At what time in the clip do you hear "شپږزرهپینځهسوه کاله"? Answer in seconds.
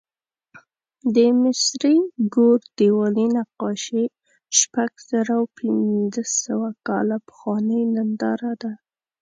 4.57-7.17